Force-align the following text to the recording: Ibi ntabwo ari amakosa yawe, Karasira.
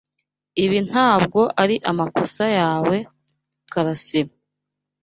Ibi 0.63 0.77
ntabwo 0.89 1.41
ari 1.61 1.75
amakosa 1.91 2.45
yawe, 2.59 2.95
Karasira. 3.71 4.33